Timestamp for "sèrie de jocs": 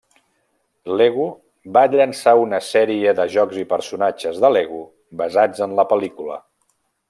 2.69-3.61